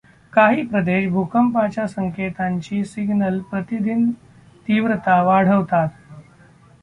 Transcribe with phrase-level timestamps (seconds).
[0.33, 4.09] काही प्रदेश भूकंपाच्या संकेतांची सिग्नल्स प्रतिदिन
[4.67, 5.89] तीव्रता वाढवतात.